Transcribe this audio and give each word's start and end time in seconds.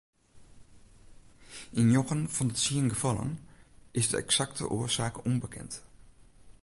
Yn 1.79 1.89
njoggen 1.91 2.23
fan 2.35 2.49
de 2.49 2.55
tsien 2.57 2.91
gefallen 2.93 3.31
is 3.99 4.09
de 4.11 4.17
eksakte 4.23 4.63
oarsaak 4.75 5.15
ûnbekend. 5.29 5.73